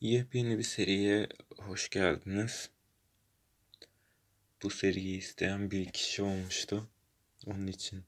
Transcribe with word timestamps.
Yepyeni 0.00 0.58
bir 0.58 0.62
seriye 0.62 1.28
hoş 1.58 1.88
geldiniz. 1.88 2.70
Bu 4.62 4.70
seriyi 4.70 5.18
isteyen 5.18 5.70
bir 5.70 5.92
kişi 5.92 6.22
olmuştu. 6.22 6.90
Onun 7.46 7.66
için 7.66 8.04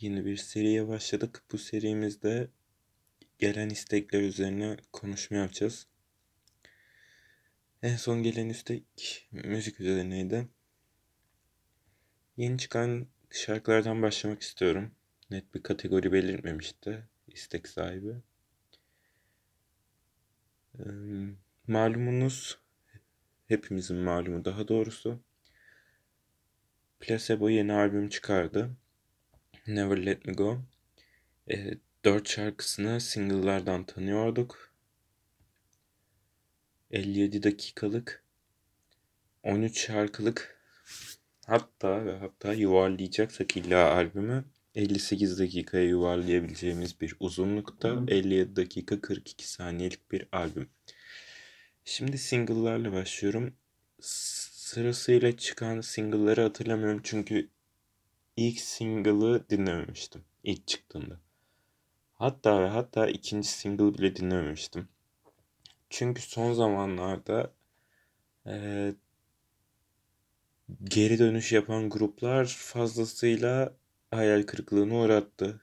yeni 0.00 0.24
bir 0.24 0.36
seriye 0.36 0.88
başladık. 0.88 1.42
Bu 1.52 1.58
serimizde 1.58 2.48
gelen 3.38 3.70
istekler 3.70 4.20
üzerine 4.20 4.76
konuşma 4.92 5.36
yapacağız. 5.36 5.86
En 7.82 7.96
son 7.96 8.22
gelen 8.22 8.48
istek 8.48 8.84
müzik 9.32 9.80
üzerineydi. 9.80 10.48
Yeni 12.36 12.58
çıkan 12.58 13.06
şarkılardan 13.30 14.02
başlamak 14.02 14.42
istiyorum. 14.42 14.94
Net 15.30 15.54
bir 15.54 15.62
kategori 15.62 16.12
belirtmemişti 16.12 17.08
istek 17.26 17.68
sahibi. 17.68 18.14
Malumunuz, 21.66 22.58
hepimizin 23.48 23.96
malumu 23.96 24.44
daha 24.44 24.68
doğrusu. 24.68 25.20
Placebo 27.00 27.48
yeni 27.48 27.72
albüm 27.72 28.08
çıkardı. 28.08 28.76
Never 29.66 30.06
Let 30.06 30.26
Me 30.26 30.32
Go. 30.32 30.62
E, 31.50 31.74
dört 32.04 32.28
şarkısını 32.28 33.00
single'lardan 33.00 33.84
tanıyorduk. 33.84 34.74
57 36.90 37.42
dakikalık 37.42 38.24
13 39.42 39.78
şarkılık 39.78 40.60
hatta 41.46 42.06
ve 42.06 42.18
hatta 42.18 42.52
yuvarlayacaksak 42.52 43.56
illa 43.56 43.92
albümü 43.92 44.44
58 44.74 45.38
dakikaya 45.38 45.84
yuvarlayabileceğimiz 45.84 47.00
bir 47.00 47.16
uzunlukta 47.20 48.02
57 48.08 48.56
dakika 48.56 49.00
42 49.00 49.48
saniyelik 49.48 50.12
bir 50.12 50.28
albüm. 50.32 50.68
Şimdi 51.84 52.18
single'larla 52.18 52.92
başlıyorum. 52.92 53.54
Sırasıyla 54.00 55.36
çıkan 55.36 55.80
single'ları 55.80 56.42
hatırlamıyorum 56.42 57.00
çünkü 57.04 57.48
ilk 58.36 58.60
single'ı 58.60 59.44
dinlememiştim 59.50 60.24
ilk 60.44 60.66
çıktığında. 60.66 61.20
Hatta 62.14 62.62
ve 62.62 62.68
hatta 62.68 63.08
ikinci 63.08 63.48
single 63.48 63.94
bile 63.98 64.16
dinlememiştim. 64.16 64.88
Çünkü 65.90 66.22
son 66.22 66.52
zamanlarda 66.52 67.52
e, 68.46 68.94
geri 70.84 71.18
dönüş 71.18 71.52
yapan 71.52 71.90
gruplar 71.90 72.46
fazlasıyla 72.46 73.74
hayal 74.16 74.42
kırıklığına 74.42 74.94
uğrattı. 74.94 75.60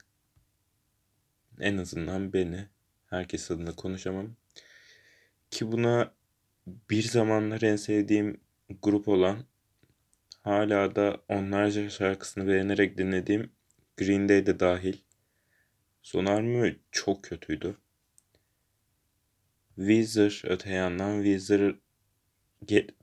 En 1.59 1.77
azından 1.77 2.33
beni. 2.33 2.67
Herkes 3.09 3.51
adına 3.51 3.75
konuşamam. 3.75 4.35
Ki 5.51 5.71
buna 5.71 6.13
bir 6.67 7.03
zamanlar 7.03 7.61
en 7.61 7.75
sevdiğim 7.75 8.41
grup 8.81 9.07
olan 9.07 9.45
hala 10.41 10.95
da 10.95 11.17
onlarca 11.29 11.89
şarkısını 11.89 12.47
beğenerek 12.47 12.97
dinlediğim 12.97 13.51
Green 13.97 14.29
Day 14.29 14.45
de 14.45 14.59
dahil. 14.59 14.97
Son 16.01 16.25
albümü 16.25 16.79
çok 16.91 17.23
kötüydü. 17.23 17.77
Weezer 19.75 20.41
öte 20.45 20.69
yandan 20.71 21.23
Weezer 21.23 21.75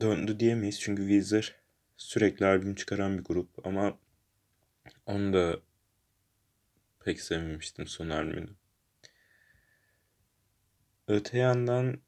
döndü 0.00 0.40
diyemeyiz 0.40 0.80
çünkü 0.80 1.02
Weezer 1.02 1.54
sürekli 1.96 2.46
albüm 2.46 2.74
çıkaran 2.74 3.18
bir 3.18 3.24
grup 3.24 3.66
ama 3.66 3.98
onu 5.08 5.32
da 5.32 5.60
pek 7.04 7.20
sevmemiştim 7.20 7.86
son 7.86 8.08
albümünü. 8.10 8.50
Öte 11.08 11.38
yandan 11.38 12.00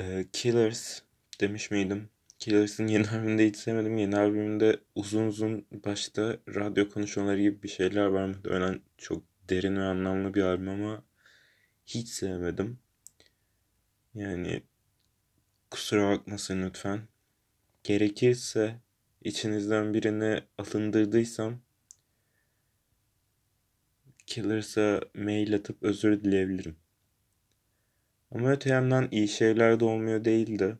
e, 0.00 0.26
Killers 0.32 1.02
demiş 1.40 1.70
miydim? 1.70 2.08
Killers'ın 2.38 2.86
yeni 2.86 3.08
albümünde 3.08 3.46
hiç 3.46 3.56
sevmedim. 3.56 3.98
Yeni 3.98 4.16
albümünde 4.16 4.80
uzun 4.94 5.26
uzun 5.26 5.66
başta 5.70 6.38
radyo 6.48 6.88
konuşmaları 6.88 7.40
gibi 7.40 7.62
bir 7.62 7.68
şeyler 7.68 8.06
var. 8.06 8.26
Muhtemelen 8.26 8.80
çok 8.98 9.22
derin 9.48 9.76
ve 9.76 9.82
anlamlı 9.82 10.34
bir 10.34 10.42
albüm 10.42 10.68
ama 10.68 11.04
hiç 11.86 12.08
sevmedim. 12.08 12.78
Yani 14.14 14.62
kusura 15.70 16.10
bakmasın 16.10 16.62
lütfen. 16.62 17.08
Gerekirse 17.84 18.80
içinizden 19.24 19.94
birini 19.94 20.42
alındırdıysam 20.58 21.60
Killers'a 24.26 25.00
mail 25.14 25.54
atıp 25.54 25.82
özür 25.82 26.24
dileyebilirim. 26.24 26.76
Ama 28.30 28.50
öte 28.50 28.70
yandan 28.70 29.08
iyi 29.10 29.28
şeyler 29.28 29.80
de 29.80 29.84
olmuyor 29.84 30.24
değildi. 30.24 30.78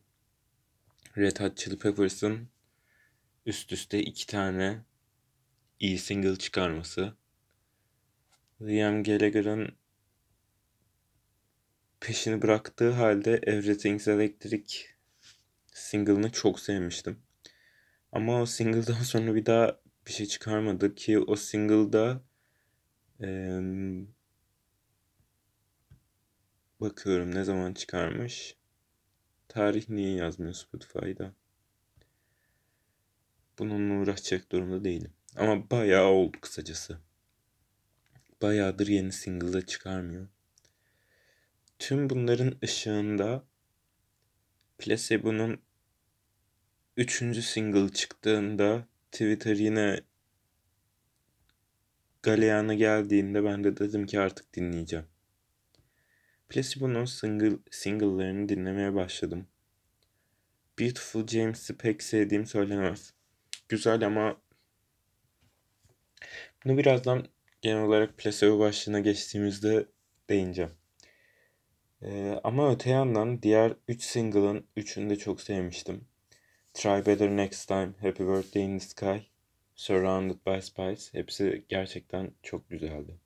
Red 1.16 1.40
Hot 1.40 1.56
Chili 1.56 1.78
Peppers'ın 1.78 2.48
üst 3.46 3.72
üste 3.72 4.02
iki 4.02 4.26
tane 4.26 4.82
iyi 5.80 5.98
single 5.98 6.36
çıkarması. 6.36 7.14
Liam 8.62 9.02
Gallagher'ın 9.02 9.76
peşini 12.00 12.42
bıraktığı 12.42 12.90
halde 12.90 13.40
Everything's 13.42 14.08
Electric 14.08 14.76
single'ını 15.72 16.32
çok 16.32 16.60
sevmiştim. 16.60 17.18
Ama 18.12 18.42
o 18.42 18.46
single'dan 18.46 18.94
sonra 19.02 19.34
bir 19.34 19.46
daha 19.46 19.80
bir 20.06 20.12
şey 20.12 20.26
çıkarmadı 20.26 20.94
ki 20.94 21.18
o 21.18 21.36
single'da 21.36 22.22
ee, 23.20 23.60
bakıyorum 26.80 27.34
ne 27.34 27.44
zaman 27.44 27.74
çıkarmış. 27.74 28.56
Tarih 29.48 29.88
niye 29.88 30.14
yazmıyor 30.14 30.54
Spotify'da? 30.54 31.32
Bununla 33.58 34.02
uğraşacak 34.02 34.52
durumda 34.52 34.84
değilim. 34.84 35.12
Ama 35.36 35.70
bayağı 35.70 36.06
oldu 36.06 36.36
kısacası. 36.40 36.98
Bayağıdır 38.42 38.86
yeni 38.86 39.12
single 39.12 39.66
çıkarmıyor. 39.66 40.28
Tüm 41.78 42.10
bunların 42.10 42.58
ışığında 42.64 43.44
Placebo'nun 44.78 45.60
üçüncü 46.96 47.42
single 47.42 47.88
çıktığında 47.88 48.86
Twitter 49.12 49.56
yine 49.56 50.00
galeyana 52.22 52.74
geldiğinde 52.74 53.44
ben 53.44 53.64
de 53.64 53.76
dedim 53.76 54.06
ki 54.06 54.20
artık 54.20 54.54
dinleyeceğim. 54.54 55.06
Placebo'nun 56.48 57.04
single, 57.04 57.56
single'larını 57.70 58.48
dinlemeye 58.48 58.94
başladım. 58.94 59.46
Beautiful 60.78 61.26
James'i 61.26 61.76
pek 61.76 62.02
sevdiğim 62.02 62.46
söylenemez. 62.46 63.14
Güzel 63.68 64.06
ama 64.06 64.36
bunu 66.64 66.78
birazdan 66.78 67.26
genel 67.62 67.82
olarak 67.82 68.18
placebo 68.18 68.58
başlığına 68.58 69.00
geçtiğimizde 69.00 69.86
değineceğim. 70.30 70.70
Ee, 72.02 72.40
ama 72.44 72.72
öte 72.72 72.90
yandan 72.90 73.42
diğer 73.42 73.76
3 73.88 74.02
single'ın 74.02 74.66
3'ünü 74.76 75.10
de 75.10 75.16
çok 75.16 75.40
sevmiştim. 75.40 76.11
Try 76.74 77.06
Better 77.06 77.28
Next 77.28 77.68
Time, 77.68 77.92
Happy 78.00 78.24
Birthday 78.24 78.62
in 78.62 78.78
the 78.78 78.84
Sky, 78.84 79.26
Surrounded 79.74 80.38
by 80.46 80.60
Spice 80.60 81.02
hepsi 81.12 81.64
gerçekten 81.68 82.30
çok 82.42 82.70
güzeldi. 82.70 83.18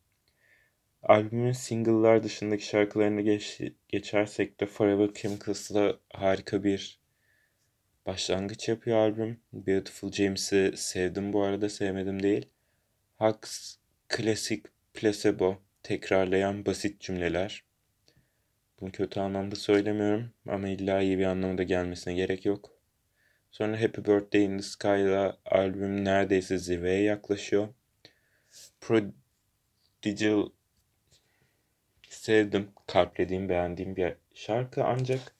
Albümün 1.02 1.52
single'lar 1.52 2.22
dışındaki 2.22 2.66
şarkılarını 2.66 3.20
geç, 3.20 3.60
geçersek 3.88 4.60
de 4.60 4.66
Forever 4.66 5.14
Chemicals'la 5.14 5.98
harika 6.12 6.64
bir 6.64 7.00
başlangıç 8.06 8.68
yapıyor 8.68 8.96
albüm. 8.96 9.40
Beautiful 9.52 10.12
James'i 10.12 10.72
sevdim 10.76 11.32
bu 11.32 11.42
arada 11.42 11.68
sevmedim 11.68 12.22
değil. 12.22 12.46
Hux, 13.18 13.76
klasik, 14.08 14.66
placebo, 14.94 15.58
tekrarlayan 15.82 16.66
basit 16.66 17.00
cümleler. 17.00 17.64
Bunu 18.80 18.92
kötü 18.92 19.20
anlamda 19.20 19.56
söylemiyorum 19.56 20.32
ama 20.48 20.68
illa 20.68 21.00
iyi 21.00 21.18
bir 21.18 21.24
anlamda 21.24 21.62
gelmesine 21.62 22.14
gerek 22.14 22.46
yok. 22.46 22.75
Sonra 23.50 23.80
Happy 23.80 24.00
Birthday 24.00 24.44
in 24.44 24.56
the 24.58 24.62
Sky'la 24.62 25.38
albüm 25.44 26.04
neredeyse 26.04 26.58
zirveye 26.58 27.02
yaklaşıyor. 27.02 27.68
Prodigal 28.80 30.48
sevdim, 32.08 32.68
kalplediğim, 32.86 33.48
beğendiğim 33.48 33.96
bir 33.96 34.14
şarkı 34.34 34.84
ancak 34.84 35.34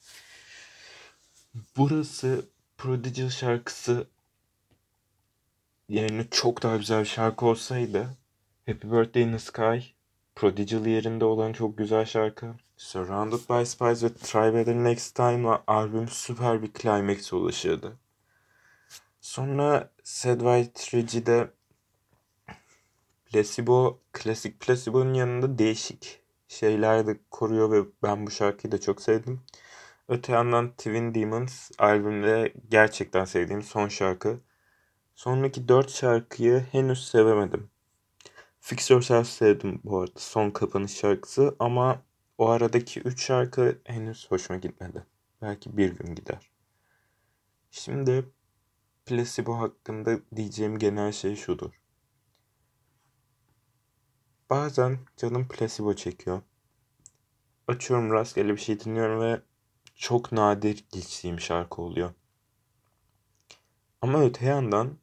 burası 1.76 2.48
Prodigal 2.78 3.28
şarkısı 3.30 4.06
yerine 5.88 6.26
çok 6.30 6.62
daha 6.62 6.76
güzel 6.76 7.00
bir 7.00 7.08
şarkı 7.08 7.46
olsaydı 7.46 8.08
Happy 8.66 8.88
Birthday 8.90 9.22
in 9.22 9.32
the 9.32 9.38
Sky 9.38 9.78
Prodigal 10.34 10.86
yerinde 10.86 11.24
olan 11.24 11.52
çok 11.52 11.78
güzel 11.78 12.04
şarkı. 12.04 12.54
Surrounded 12.76 13.48
by 13.48 13.64
Spies 13.64 14.02
ve 14.02 14.14
Try 14.14 14.54
Better 14.54 14.74
Next 14.74 15.14
Time'la 15.14 15.64
albüm 15.66 16.08
süper 16.08 16.62
bir 16.62 16.72
climax'e 16.72 17.36
ulaşırdı. 17.36 17.96
Sonra 19.20 19.90
Sad 20.02 20.40
White 20.40 20.96
Reggie'de 20.96 21.50
Placebo, 23.26 23.98
klasik 24.12 24.60
Placebo'nun 24.60 25.14
yanında 25.14 25.58
değişik 25.58 26.20
şeyler 26.48 27.06
de 27.06 27.20
koruyor 27.30 27.70
ve 27.70 27.84
ben 28.02 28.26
bu 28.26 28.30
şarkıyı 28.30 28.72
da 28.72 28.80
çok 28.80 29.02
sevdim. 29.02 29.40
Öte 30.08 30.32
yandan 30.32 30.70
Twin 30.70 31.14
Demons 31.14 31.70
albümde 31.78 32.54
gerçekten 32.70 33.24
sevdiğim 33.24 33.62
son 33.62 33.88
şarkı. 33.88 34.40
Sonraki 35.14 35.68
dört 35.68 35.90
şarkıyı 35.90 36.66
henüz 36.72 37.08
sevemedim. 37.08 37.70
Fix 38.60 38.90
Yourself 38.90 39.28
sevdim 39.28 39.80
bu 39.84 40.00
arada 40.00 40.18
son 40.20 40.50
kapanış 40.50 40.96
şarkısı 40.96 41.56
ama 41.58 42.02
o 42.38 42.48
aradaki 42.48 43.00
üç 43.00 43.24
şarkı 43.24 43.78
henüz 43.84 44.30
hoşuma 44.30 44.58
gitmedi. 44.58 45.06
Belki 45.42 45.76
bir 45.76 45.92
gün 45.92 46.14
gider. 46.14 46.50
Şimdi 47.70 48.24
Placebo 49.06 49.58
hakkında 49.58 50.18
diyeceğim 50.36 50.78
genel 50.78 51.12
şey 51.12 51.36
şudur. 51.36 51.80
Bazen 54.50 54.98
canım 55.16 55.48
placebo 55.48 55.94
çekiyor. 55.94 56.42
Açıyorum 57.68 58.12
rastgele 58.12 58.52
bir 58.52 58.60
şey 58.60 58.80
dinliyorum 58.80 59.20
ve 59.20 59.42
çok 59.94 60.32
nadir 60.32 60.84
geçtiğim 60.92 61.40
şarkı 61.40 61.82
oluyor. 61.82 62.14
Ama 64.02 64.22
öte 64.22 64.46
yandan 64.46 64.98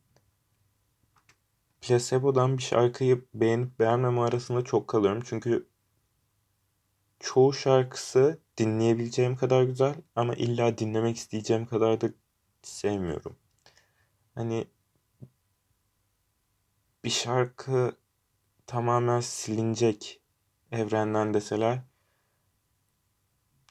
placebo'dan 1.82 2.58
bir 2.58 2.64
şarkıyı 2.64 3.26
beğenip 3.34 3.80
beğenmeme 3.80 4.22
arasında 4.22 4.62
çok 4.64 4.88
kalıyorum. 4.88 5.24
Çünkü 5.26 5.68
çoğu 7.24 7.54
şarkısı 7.54 8.40
dinleyebileceğim 8.58 9.36
kadar 9.36 9.64
güzel 9.64 9.96
ama 10.16 10.36
illa 10.36 10.78
dinlemek 10.78 11.18
isteyeceğim 11.18 11.66
kadar 11.66 12.02
da 12.02 12.10
sevmiyorum. 12.62 13.36
Hani 14.36 14.68
bir 17.04 17.10
şarkı 17.10 17.98
tamamen 18.68 19.20
silinecek 19.20 20.22
evrenden 20.72 21.34
deseler 21.34 21.82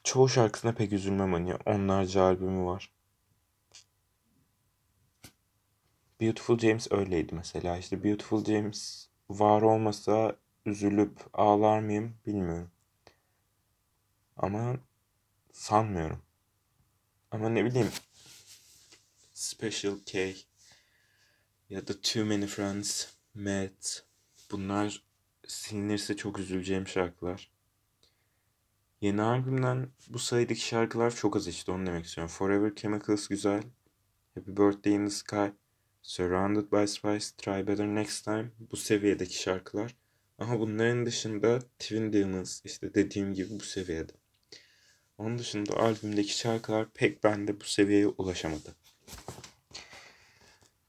çoğu 0.03 0.29
şarkısına 0.29 0.73
pek 0.73 0.93
üzülmem 0.93 1.33
hani 1.33 1.55
onlarca 1.65 2.23
albümü 2.23 2.65
var. 2.65 2.91
Beautiful 6.21 6.59
James 6.59 6.91
öyleydi 6.91 7.35
mesela. 7.35 7.77
İşte 7.77 8.03
Beautiful 8.03 8.45
James 8.45 9.07
var 9.29 9.61
olmasa 9.61 10.35
üzülüp 10.65 11.19
ağlar 11.33 11.79
mıyım 11.79 12.15
bilmiyorum. 12.25 12.71
Ama 14.37 14.77
sanmıyorum. 15.51 16.21
Ama 17.31 17.49
ne 17.49 17.65
bileyim 17.65 17.89
Special 19.33 19.95
K 20.05 20.35
ya 21.69 21.87
da 21.87 22.01
Too 22.01 22.25
Many 22.25 22.47
Friends, 22.47 23.07
Matt 23.33 24.05
bunlar 24.51 25.03
silinirse 25.47 26.15
çok 26.15 26.39
üzüleceğim 26.39 26.87
şarkılar. 26.87 27.51
Yeni 29.01 29.21
albümden 29.21 29.89
bu 30.09 30.19
sayıdaki 30.19 30.61
şarkılar 30.61 31.15
çok 31.15 31.35
az 31.35 31.47
işte 31.47 31.71
onu 31.71 31.85
demek 31.85 32.05
istiyorum. 32.05 32.33
Forever 32.33 32.75
Chemicals 32.75 33.27
güzel. 33.27 33.63
Happy 34.35 34.51
Birthday 34.51 34.93
in 34.93 35.05
the 35.05 35.11
Sky, 35.11 35.47
Surrounded 36.01 36.71
by 36.71 36.87
Spice, 36.87 37.25
Try 37.37 37.67
Better 37.67 37.87
Next 37.87 38.25
Time 38.25 38.51
bu 38.71 38.77
seviyedeki 38.77 39.41
şarkılar. 39.41 39.95
Ama 40.37 40.59
bunların 40.59 41.05
dışında 41.05 41.59
Twin 41.59 42.13
Demons 42.13 42.61
işte 42.65 42.93
dediğim 42.93 43.33
gibi 43.33 43.49
bu 43.49 43.63
seviyede. 43.63 44.13
Onun 45.17 45.37
dışında 45.37 45.77
albümdeki 45.77 46.37
şarkılar 46.37 46.87
pek 46.93 47.23
bende 47.23 47.59
bu 47.59 47.63
seviyeye 47.63 48.07
ulaşamadı. 48.07 48.75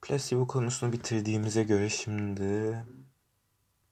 Placebo 0.03 0.47
konusunu 0.47 0.93
bitirdiğimize 0.93 1.63
göre 1.63 1.89
şimdi 1.89 2.43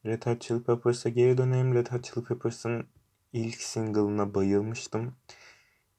Red 0.07 0.27
Hot 0.27 0.41
Chili 0.41 0.63
Peppers'a 0.63 1.09
geri 1.09 1.39
dönelim. 1.39 1.75
Red 1.75 1.87
Hot 1.87 2.05
Chili 2.05 2.25
Peppers'ın 2.25 2.87
ilk 3.33 3.63
single'ına 3.63 4.35
bayılmıştım. 4.35 5.17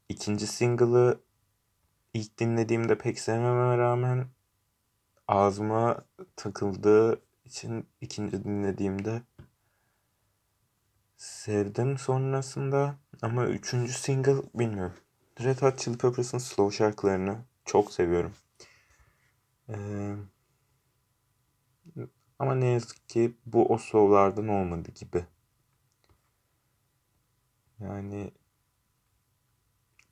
İkinci 0.09 0.47
single'ı 0.47 1.19
ilk 2.13 2.39
dinlediğimde 2.39 2.97
pek 2.97 3.19
sevmeme 3.19 3.77
rağmen 3.77 4.27
ağzıma 5.27 6.05
takıldığı 6.35 7.21
için 7.45 7.87
ikinci 8.01 8.43
dinlediğimde 8.43 9.21
sevdim 11.23 11.97
sonrasında 11.97 12.95
ama 13.21 13.45
üçüncü 13.45 13.93
single 13.93 14.35
bilmiyorum. 14.55 14.93
Red 15.43 15.61
Hot 15.61 15.79
Chili 15.79 15.97
Peppers'ın 15.97 16.37
slow 16.37 16.77
şarkılarını 16.77 17.37
çok 17.65 17.93
seviyorum. 17.93 18.33
Ee, 19.69 20.15
ama 22.39 22.55
ne 22.55 22.65
yazık 22.65 23.09
ki 23.09 23.33
bu 23.45 23.73
o 23.73 23.77
slowlardan 23.77 24.47
olmadı 24.47 24.91
gibi. 24.91 25.25
Yani 27.79 28.31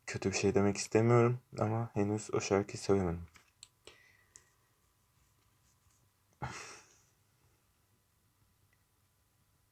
kötü 0.07 0.31
bir 0.31 0.37
şey 0.37 0.55
demek 0.55 0.77
istemiyorum 0.77 1.39
ama 1.59 1.89
henüz 1.93 2.33
o 2.33 2.41
şarkıyı 2.41 2.81
söylemedim. 2.81 3.27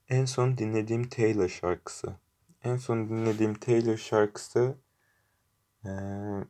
En 0.10 0.26
son 0.26 0.58
dinlediğim 0.58 1.10
Taylor 1.10 1.50
şarkısı. 1.50 2.16
En 2.64 2.78
son 2.78 3.10
dinlediğim 3.10 3.54
Taylor 3.54 3.98
şarkısı 3.98 4.76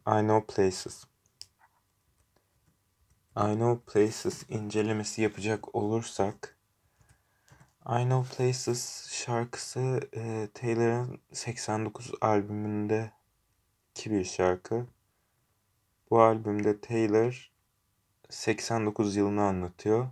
I 0.07 0.21
Know 0.21 0.45
Places. 0.55 1.03
I 3.37 3.53
Know 3.55 3.93
Places 3.93 4.49
incelemesi 4.49 5.21
yapacak 5.21 5.75
olursak 5.75 6.57
I 7.85 8.03
Know 8.03 8.37
Places 8.37 9.11
şarkısı 9.11 9.99
e, 10.13 10.47
Taylor'ın 10.53 11.19
89 11.33 12.11
albümünde 12.21 13.11
ki 13.93 14.11
bir 14.11 14.25
şarkı. 14.25 14.87
Bu 16.09 16.21
albümde 16.21 16.81
Taylor 16.81 17.51
89 18.29 19.15
yılını 19.15 19.43
anlatıyor. 19.43 20.07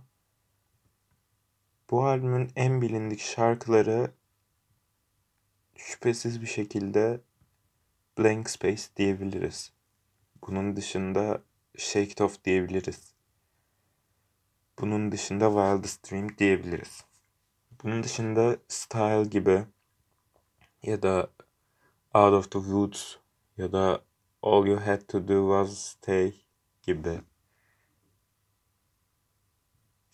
Bu 1.90 2.04
albümün 2.04 2.50
en 2.56 2.82
bilindik 2.82 3.20
şarkıları 3.20 4.10
şüphesiz 5.76 6.40
bir 6.40 6.46
şekilde 6.46 7.20
Blank 8.18 8.50
Space 8.50 8.82
diyebiliriz. 8.96 9.72
Bunun 10.46 10.76
dışında 10.76 11.42
Shake 11.76 12.10
It 12.10 12.20
Off 12.20 12.44
diyebiliriz. 12.44 13.14
Bunun 14.78 15.12
dışında 15.12 15.46
Wildest 15.46 16.10
Dream 16.10 16.38
diyebiliriz. 16.38 17.04
Bunun 17.82 18.02
dışında 18.02 18.56
Style 18.68 19.24
gibi 19.24 19.64
ya 20.82 21.02
da 21.02 21.30
Out 22.14 22.32
of 22.32 22.50
the 22.50 22.58
Woods 22.58 23.16
ya 23.56 23.72
da 23.72 24.02
All 24.42 24.66
You 24.66 24.80
Had 24.86 25.00
to 25.00 25.28
Do 25.28 25.64
Was 25.64 25.78
Stay 25.78 26.34
gibi 26.82 27.20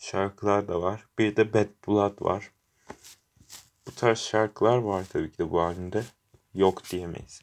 şarkılar 0.05 0.69
da 0.69 0.83
var. 0.83 1.07
Bir 1.19 1.37
de 1.37 1.55
Bad 1.55 1.69
Blood 1.89 2.23
var. 2.25 2.53
Bu 3.87 3.95
tarz 3.95 4.19
şarkılar 4.19 4.79
var 4.79 5.05
tabii 5.13 5.33
ki 5.33 5.39
de 5.39 5.51
bu 5.51 5.61
albümde. 5.61 6.05
Yok 6.55 6.91
diyemeyiz. 6.91 7.43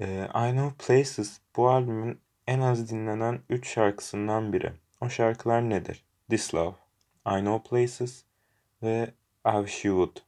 Ee, 0.00 0.28
I 0.34 0.50
Know 0.52 0.86
Places 0.86 1.40
bu 1.56 1.70
albümün 1.70 2.20
en 2.46 2.60
az 2.60 2.90
dinlenen 2.90 3.40
3 3.48 3.68
şarkısından 3.68 4.52
biri. 4.52 4.72
O 5.00 5.08
şarkılar 5.08 5.70
nedir? 5.70 6.04
This 6.30 6.54
Love, 6.54 6.74
I 7.26 7.40
Know 7.40 7.70
Places 7.70 8.24
ve 8.82 9.14
I 9.46 9.66
Wish 9.66 9.84
You 9.84 10.06
Would. 10.06 10.26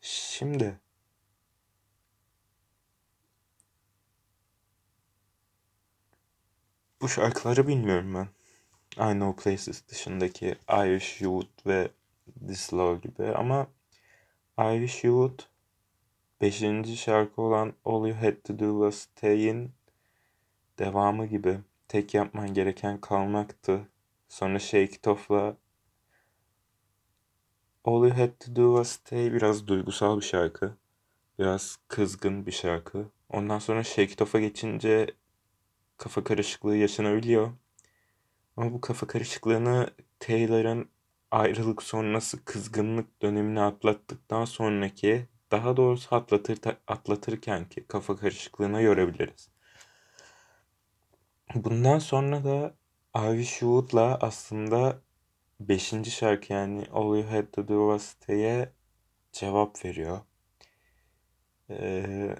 Şimdi 0.00 0.80
bu 7.00 7.08
şarkıları 7.08 7.68
bilmiyorum 7.68 8.14
ben. 8.14 8.28
I 8.96 9.12
Know 9.12 9.42
Places 9.42 9.88
dışındaki 9.88 10.46
I 10.68 10.98
Wish 10.98 11.22
ve 11.66 11.90
This 12.46 12.74
Love 12.74 12.98
gibi 12.98 13.34
ama 13.34 13.66
I 14.58 14.86
Wish 14.86 15.04
You 15.04 15.28
Would 15.28 15.48
5. 16.40 16.98
şarkı 16.98 17.42
olan 17.42 17.72
All 17.84 18.06
You 18.08 18.16
Had 18.16 18.34
To 18.44 18.58
Do 18.58 18.90
Was 18.90 19.02
Stay'in 19.02 19.72
devamı 20.78 21.26
gibi 21.26 21.58
tek 21.88 22.14
yapman 22.14 22.54
gereken 22.54 23.00
kalmaktı. 23.00 23.88
Sonra 24.28 24.58
Shake 24.58 24.84
It 24.84 25.06
Off'la 25.06 25.56
All 27.84 28.02
You 28.02 28.10
Had 28.10 28.30
To 28.40 28.56
Do 28.56 28.76
Was 28.76 28.88
Stay 28.88 29.32
biraz 29.32 29.66
duygusal 29.66 30.16
bir 30.16 30.24
şarkı. 30.24 30.76
Biraz 31.38 31.78
kızgın 31.88 32.46
bir 32.46 32.52
şarkı. 32.52 33.04
Ondan 33.28 33.58
sonra 33.58 33.84
Shake 33.84 34.12
It 34.12 34.22
Off'a 34.22 34.40
geçince 34.40 35.06
kafa 35.96 36.24
karışıklığı 36.24 36.76
yaşanabiliyor. 36.76 37.52
Ama 38.56 38.72
bu 38.72 38.80
kafa 38.80 39.06
karışıklığını 39.06 39.90
Taylor'ın 40.20 40.88
ayrılık 41.30 41.82
sonrası 41.82 42.44
kızgınlık 42.44 43.22
dönemini 43.22 43.60
atlattıktan 43.60 44.44
sonraki 44.44 45.26
daha 45.50 45.76
doğrusu 45.76 46.16
atlatır, 46.16 46.58
atlatırken 46.86 47.68
ki 47.68 47.84
kafa 47.88 48.16
karışıklığına 48.16 48.82
görebiliriz. 48.82 49.48
Bundan 51.54 51.98
sonra 51.98 52.44
da 52.44 52.74
Ivy 53.16 53.44
Shoot'la 53.44 54.18
aslında 54.20 55.00
5. 55.60 56.10
şarkı 56.10 56.52
yani 56.52 56.86
All 56.92 57.16
You 57.16 57.30
Had 57.30 57.46
To 57.52 57.68
Do 57.68 57.98
Was 57.98 58.10
Stay'e 58.10 58.72
cevap 59.32 59.84
veriyor. 59.84 60.20
Ee, 61.70 62.36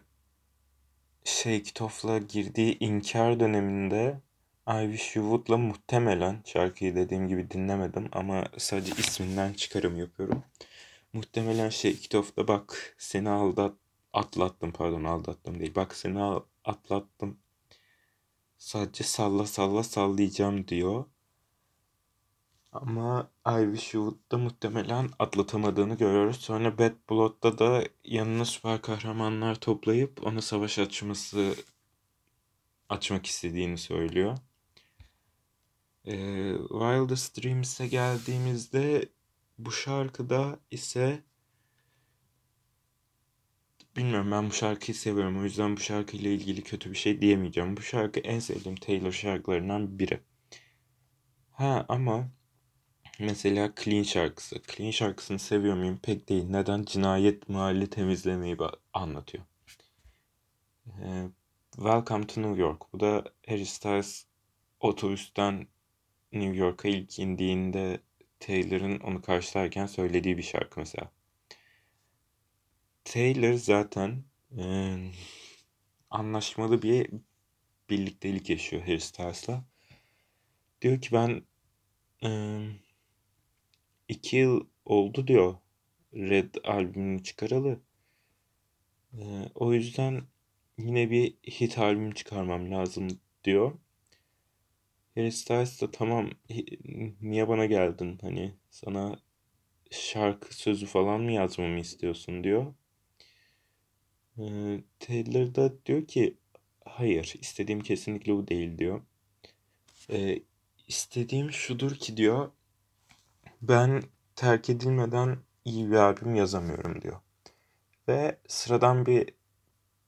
Shake 1.25 1.57
It 1.57 1.83
Off'la 1.83 2.19
girdiği 2.19 2.79
inkar 2.79 3.41
döneminde 3.41 4.21
I 4.67 4.87
Wish 4.87 5.17
You 5.17 5.25
Would'la 5.25 5.57
muhtemelen 5.59 6.43
şarkıyı 6.45 6.97
dediğim 6.97 7.29
gibi 7.29 7.51
dinlemedim 7.51 8.09
ama 8.13 8.45
sadece 8.59 8.93
isminden 8.93 9.53
çıkarım 9.53 9.97
yapıyorum. 9.97 10.45
Muhtemelen 11.13 11.69
Shake 11.69 11.95
It 11.95 12.15
Off'da 12.15 12.49
bak 12.49 12.95
seni 12.99 13.29
aldat 13.31 13.75
atlattım 14.13 14.73
pardon 14.73 15.05
aldattım 15.05 15.61
değil. 15.61 15.75
Bak 15.75 15.97
seni 15.97 16.43
atlattım. 16.65 17.39
Sadece 18.59 19.05
salla 19.05 19.47
salla 19.47 19.83
sallayacağım 19.83 20.69
diyor. 20.69 21.05
Ama 22.73 23.31
I 23.47 23.65
Wish 23.65 23.95
You 23.95 24.11
Would'da 24.11 24.39
muhtemelen 24.39 25.11
atlatamadığını 25.19 25.95
görüyoruz. 25.97 26.37
Sonra 26.37 26.79
Bad 26.79 26.95
Blood'da 27.11 27.59
da 27.59 27.85
yanına 28.05 28.45
süper 28.45 28.83
kahramanlar 28.83 29.55
toplayıp 29.55 30.27
ona 30.27 30.43
savaş 30.43 30.79
açması 30.79 31.55
açmak 32.89 33.27
istediğini 33.27 33.79
söylüyor. 33.79 34.39
Ee, 36.07 36.55
Wildest 36.69 37.43
Dreams'e 37.43 37.87
geldiğimizde 37.87 39.09
bu 39.59 39.73
şarkıda 39.73 40.61
ise 40.71 41.23
bilmiyorum 43.97 44.31
ben 44.31 44.51
bu 44.51 44.53
şarkıyı 44.53 44.95
seviyorum. 44.95 45.41
O 45.41 45.45
yüzden 45.45 45.77
bu 45.77 45.81
şarkıyla 45.81 46.31
ilgili 46.31 46.63
kötü 46.63 46.91
bir 46.91 46.97
şey 46.97 47.21
diyemeyeceğim. 47.21 47.77
Bu 47.77 47.83
şarkı 47.83 48.21
en 48.21 48.39
sevdiğim 48.39 48.77
Taylor 48.77 49.13
şarkılarından 49.13 49.99
biri. 49.99 50.21
Ha 51.53 51.87
ama 51.89 52.29
mesela 53.21 53.73
Clean 53.85 54.03
şarkısı. 54.03 54.63
Clean 54.69 54.91
şarkısını 54.91 55.39
seviyor 55.39 55.77
muyum? 55.77 55.99
Pek 56.03 56.29
değil. 56.29 56.45
Neden? 56.45 56.85
Cinayet 56.85 57.49
mahalle 57.49 57.91
temizlemeyi 57.91 58.57
anlatıyor. 58.93 59.45
Ee, 60.87 61.29
Welcome 61.77 62.27
to 62.27 62.43
New 62.43 62.63
York. 62.63 62.93
Bu 62.93 63.01
da 63.01 63.25
Harry 63.49 63.67
Styles 63.67 64.27
otobüsten 64.81 65.67
New 66.33 66.57
York'a 66.57 66.89
ilk 66.89 67.19
indiğinde 67.19 68.01
Taylor'ın 68.41 69.01
onu 69.01 69.23
karşılarken 69.23 69.87
söylediği 69.87 70.39
bir 70.39 70.43
şarkı 70.43 70.81
mesela. 70.81 71.11
Taylor 73.05 73.55
zaten 73.55 74.25
e, 74.59 74.97
anlaşmalı 76.11 76.83
bir 76.83 77.11
birliktelik 77.91 78.51
yaşıyor 78.51 78.83
Harry 78.83 79.01
Styles'la. 79.01 79.65
Diyor 80.83 81.01
ki 81.01 81.09
ben 81.13 81.43
e, 82.25 82.31
iki 84.09 84.37
yıl 84.37 84.67
oldu 84.85 85.27
diyor 85.27 85.55
Red 86.15 86.55
albümünü 86.65 87.23
çıkaralı. 87.23 87.81
E, 89.13 89.23
o 89.55 89.73
yüzden 89.73 90.23
yine 90.79 91.11
bir 91.11 91.35
hit 91.47 91.79
albüm 91.79 92.11
çıkarmam 92.11 92.71
lazım 92.71 93.09
diyor. 93.45 93.73
Harry 95.15 95.33
Styles 95.33 95.83
da 95.83 95.91
tamam 95.91 96.31
niye 97.21 97.49
bana 97.49 97.67
geldin 97.67 98.19
hani 98.23 98.55
sana 98.71 99.19
şarkı 99.91 100.57
sözü 100.57 100.87
falan 100.87 101.21
mı 101.21 101.33
yazmamı 101.33 101.81
istiyorsun 101.81 102.45
diyor. 102.45 102.75
Ee, 104.39 104.81
Taylor 105.01 105.55
da 105.55 105.87
diyor 105.87 106.07
ki 106.07 106.37
hayır 106.85 107.35
istediğim 107.41 107.81
kesinlikle 107.81 108.35
bu 108.35 108.49
değil 108.49 108.79
diyor. 108.79 109.03
Ee, 110.11 110.39
istediğim 110.89 111.53
şudur 111.53 111.95
ki 111.95 112.17
diyor 112.17 112.51
ben 113.63 114.03
terk 114.37 114.71
edilmeden 114.71 115.39
iyi 115.65 115.91
bir 115.91 115.97
albüm 115.97 116.35
yazamıyorum 116.35 117.03
diyor. 117.03 117.21
Ve 118.09 118.39
sıradan 118.49 119.07
bir 119.07 119.35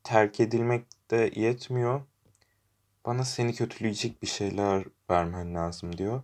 terk 0.04 0.40
edilmek 0.40 1.10
de 1.10 1.32
yetmiyor. 1.36 2.02
Bana 3.06 3.24
seni 3.24 3.54
kötüleyecek 3.54 4.22
bir 4.22 4.26
şeyler 4.26 4.84
vermen 5.10 5.54
lazım 5.54 5.98
diyor. 5.98 6.22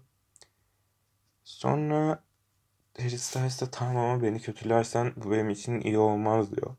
Sonra 1.44 2.25
Harry 2.99 3.18
Styles 3.18 3.60
de 3.60 3.70
tamam 3.70 3.96
ama 3.96 4.22
beni 4.22 4.40
kötülersen 4.40 5.12
bu 5.16 5.30
benim 5.30 5.50
için 5.50 5.80
iyi 5.80 5.99
olmaz 5.99 6.56
diyor. 6.56 6.76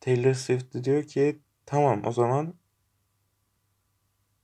Taylor 0.00 0.34
Swift 0.34 0.74
de 0.74 0.84
diyor 0.84 1.02
ki 1.04 1.40
tamam 1.66 2.06
o 2.06 2.12
zaman 2.12 2.54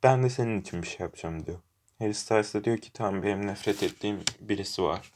ben 0.02 0.23
de 0.23 0.30
senin 0.30 0.61
için 0.61 0.83
bir 0.83 0.87
şey 0.87 1.04
yapacağım 1.04 1.47
diyor. 1.47 1.61
Harry 1.99 2.14
Styles 2.14 2.54
de 2.54 2.64
diyor 2.64 2.78
ki 2.78 2.92
tamam 2.92 3.23
benim 3.23 3.47
nefret 3.47 3.83
ettiğim 3.83 4.21
birisi 4.40 4.83
var. 4.83 5.12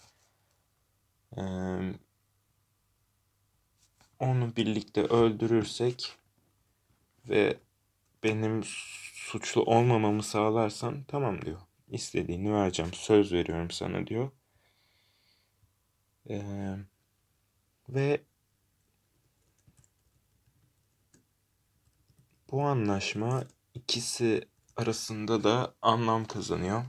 Ee, 1.37 1.43
onu 4.21 4.57
birlikte 4.57 5.03
öldürürsek 5.03 6.17
ve 7.29 7.59
benim 8.25 8.63
suçlu 9.15 9.63
olmamamı 9.63 10.23
sağlarsan 10.23 11.05
tamam 11.09 11.43
diyor. 11.43 11.61
İstediğini 11.89 12.55
vereceğim. 12.55 12.93
Söz 12.95 13.33
veriyorum 13.33 13.71
sana 13.71 14.07
diyor. 14.07 14.31
Ee, 16.31 16.77
ve 17.89 18.21
bu 22.51 22.63
anlaşma 22.63 23.45
ikisi 23.75 24.49
arasında 24.77 25.45
da 25.45 25.75
anlam 25.83 26.25
kazanıyor. 26.25 26.85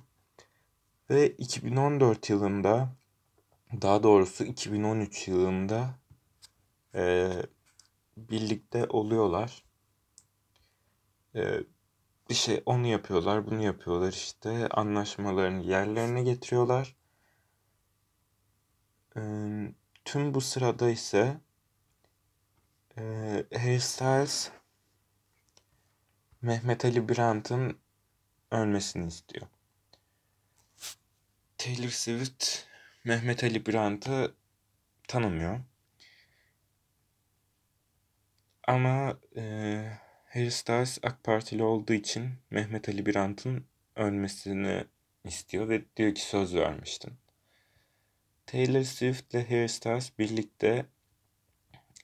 Ve 1.10 1.30
2014 1.30 2.30
yılında 2.30 2.90
daha 3.82 4.04
doğrusu 4.04 4.44
2013 4.44 5.28
yılında 5.28 5.90
e, 6.96 7.32
birlikte 8.18 8.86
oluyorlar. 8.86 9.64
E, 11.36 11.60
bir 12.30 12.36
şey 12.36 12.64
onu 12.66 12.88
yapıyorlar, 12.88 13.46
bunu 13.48 13.64
yapıyorlar 13.64 14.14
işte 14.14 14.68
anlaşmalarını 14.68 15.64
yerlerine 15.64 16.24
getiriyorlar. 16.24 16.96
E, 19.18 19.22
tüm 20.06 20.34
bu 20.34 20.42
sırada 20.42 20.90
ise 20.90 21.40
e, 22.98 23.02
Harry 23.54 23.80
Styles 23.80 24.52
Mehmet 26.42 26.86
Ali 26.86 27.10
Brandt'ın 27.10 27.78
ölmesini 28.52 29.08
istiyor. 29.08 29.48
Taylor 31.58 31.90
Swift 31.90 32.66
Mehmet 33.04 33.44
Ali 33.44 33.66
Brandt'ı 33.66 34.36
tanımıyor. 35.08 35.60
Ama 38.68 39.18
e, 39.36 39.84
Harry 40.34 40.52
Styles 40.52 41.00
AK 41.04 41.24
Partili 41.24 41.64
olduğu 41.64 41.94
için 41.94 42.30
Mehmet 42.50 42.90
Ali 42.90 43.06
Brandt'ın 43.06 43.66
ölmesini 43.96 44.86
istiyor 45.26 45.70
ve 45.70 45.82
diyor 45.98 46.16
ki 46.16 46.22
söz 46.22 46.56
vermiştin. 46.56 47.14
Taylor 48.46 48.84
Swift 48.84 49.34
ile 49.34 49.50
Harry 49.50 49.70
Styles 49.70 50.12
birlikte 50.20 50.86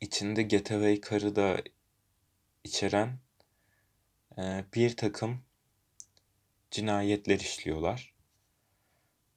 içinde 0.01 0.43
Getaway 0.43 1.01
karı 1.01 1.35
da 1.35 1.61
içeren 2.63 3.19
e, 4.37 4.65
bir 4.73 4.97
takım 4.97 5.41
cinayetler 6.71 7.39
işliyorlar. 7.39 8.13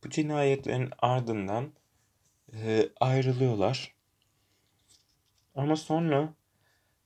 Bu 0.05 0.11
cinayetlerin 0.11 0.91
ardından 0.99 1.73
e, 2.53 2.89
ayrılıyorlar. 3.01 3.95
Ama 5.55 5.77
sonra 5.77 6.35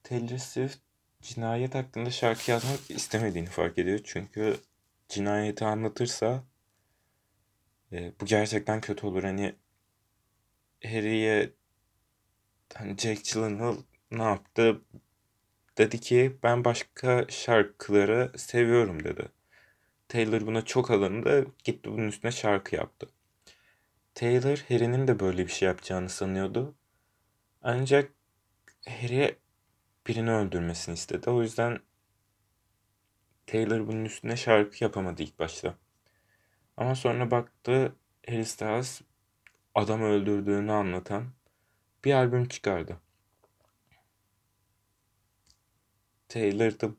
Taylor 0.03 0.38
Swift 0.38 0.79
cinayet 1.25 1.75
hakkında 1.75 2.11
şarkı 2.11 2.50
yazmak 2.50 2.90
istemediğini 2.90 3.49
fark 3.49 3.78
ediyor. 3.78 4.00
Çünkü 4.04 4.57
cinayeti 5.09 5.64
anlatırsa 5.64 6.45
e, 7.93 8.12
bu 8.21 8.25
gerçekten 8.26 8.81
kötü 8.81 9.07
olur. 9.07 9.25
Hani 9.25 9.54
Harry'e 10.85 11.50
hani 12.75 12.97
Jake 12.97 13.23
Gyllenhaal 13.35 13.76
ne 14.11 14.23
yaptı? 14.23 14.81
Dedi 15.78 16.00
ki 16.00 16.37
ben 16.43 16.64
başka 16.64 17.26
şarkıları 17.28 18.33
seviyorum 18.38 19.04
dedi. 19.04 19.28
Taylor 20.09 20.47
buna 20.47 20.64
çok 20.64 20.90
alındı. 20.90 21.47
Gitti 21.64 21.90
bunun 21.93 22.09
üstüne 22.09 22.33
şarkı 22.33 22.76
yaptı. 22.76 23.09
Taylor 24.14 24.59
Harry'nin 24.69 25.09
de 25.09 25.21
böyle 25.21 25.47
bir 25.47 25.52
şey 25.52 25.69
yapacağını 25.69 26.09
sanıyordu. 26.09 26.75
Ancak 27.62 28.12
Harry 28.88 29.37
birini 30.07 30.31
öldürmesini 30.31 30.95
istedi. 30.95 31.31
O 31.31 31.43
yüzden 31.43 31.79
Taylor 33.47 33.87
bunun 33.87 34.05
üstüne 34.05 34.37
şarkı 34.37 34.85
yapamadı 34.85 35.23
ilk 35.23 35.39
başta. 35.39 35.75
Ama 36.77 36.95
sonra 36.95 37.31
baktı 37.31 37.97
Harry 38.29 38.45
Styles 38.45 39.03
adam 39.75 40.03
öldürdüğünü 40.03 40.73
anlatan 40.73 41.33
bir 42.05 42.13
albüm 42.13 42.49
çıkardı. 42.49 43.01
Taylor 46.29 46.81
da 46.81 46.91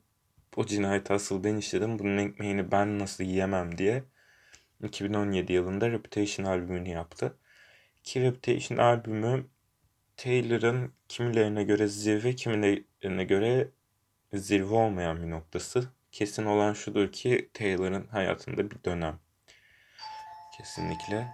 o 0.56 0.66
cinayeti 0.66 1.12
asıl 1.12 1.44
ben 1.44 1.56
işledim. 1.56 1.98
Bunun 1.98 2.18
ekmeğini 2.18 2.70
ben 2.72 2.98
nasıl 2.98 3.24
yiyemem 3.24 3.78
diye 3.78 4.04
2017 4.82 5.52
yılında 5.52 5.90
Reputation 5.90 6.46
albümünü 6.46 6.88
yaptı. 6.88 7.38
Ki 8.04 8.20
Reputation 8.22 8.78
albümü 8.78 9.46
Taylor'ın 10.16 10.92
kimilerine 11.08 11.64
göre 11.64 11.86
zirve, 11.86 12.36
kimilerine 13.06 13.24
göre 13.24 13.70
zirve 14.32 14.74
olmayan 14.74 15.22
bir 15.22 15.30
noktası. 15.30 15.88
Kesin 16.12 16.46
olan 16.46 16.72
şudur 16.72 17.12
ki 17.12 17.50
Taylor'ın 17.54 18.06
hayatında 18.06 18.70
bir 18.70 18.84
dönem. 18.84 19.18
Kesinlikle. 20.58 21.32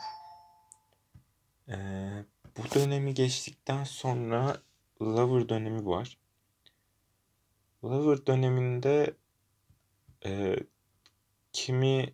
Ee, 1.69 2.25
bu 2.57 2.75
dönemi 2.75 3.14
geçtikten 3.14 3.85
sonra 3.85 4.57
Lover 5.02 5.49
dönemi 5.49 5.87
var. 5.87 6.19
Lover 7.85 8.26
döneminde 8.26 9.14
e, 10.26 10.57
kimi 11.52 12.12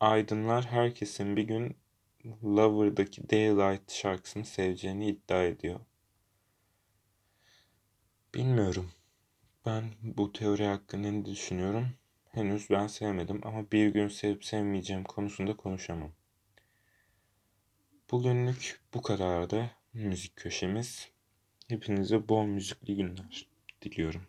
aydınlar 0.00 0.64
herkesin 0.64 1.36
bir 1.36 1.42
gün 1.42 1.76
Lover'daki 2.44 3.30
Daylight 3.30 3.92
şarkısını 3.92 4.44
seveceğini 4.44 5.06
iddia 5.08 5.42
ediyor. 5.42 5.80
Bilmiyorum. 8.34 8.90
Ben 9.66 9.84
bu 10.02 10.32
teori 10.32 10.66
hakkında 10.66 11.10
ne 11.10 11.24
düşünüyorum? 11.24 11.88
Henüz 12.28 12.70
ben 12.70 12.86
sevmedim 12.86 13.40
ama 13.44 13.70
bir 13.70 13.88
gün 13.88 14.08
sevip 14.08 14.44
sevmeyeceğim 14.44 15.04
konusunda 15.04 15.56
konuşamam. 15.56 16.12
Bugünlük 18.10 18.80
bu 18.94 19.02
kadardı 19.02 19.70
müzik 19.92 20.36
köşemiz. 20.36 21.08
Hepinize 21.68 22.28
bol 22.28 22.44
müzikli 22.44 22.96
günler 22.96 23.48
diliyorum. 23.82 24.22